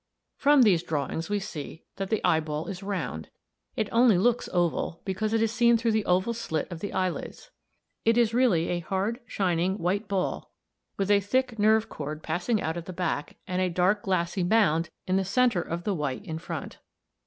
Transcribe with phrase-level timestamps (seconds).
[0.35, 3.29] From these drawings we see that the eyeball is round;
[3.75, 7.51] it only looks oval, because it is seen through the oval slit of the eyelids.
[8.03, 10.49] It is really a hard, shining, white ball
[10.97, 12.29] with a thick nerve cord (on, Fig.
[12.29, 15.23] 11) passing out at the back, and a dark glassy mound c, c in the
[15.23, 16.79] centre of the white in front.